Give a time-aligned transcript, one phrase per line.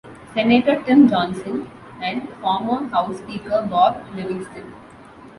[0.33, 1.67] Senator Tim Johnson,
[2.01, 4.73] and former House Speaker Bob Livingston.